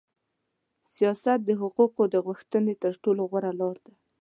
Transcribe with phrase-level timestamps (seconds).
[0.93, 3.93] سیاست د حقوقو د غوښتنې تر ټولو غوړه لار ده.